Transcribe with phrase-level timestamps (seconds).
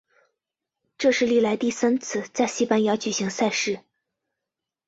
[0.97, 3.81] 这是历来第三次在西班牙举行赛事。